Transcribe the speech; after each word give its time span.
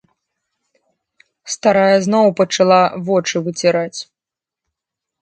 Старая 1.57 1.97
зноў 2.07 2.25
пачала 2.41 2.81
вочы 3.13 3.35
выціраць. 3.49 3.99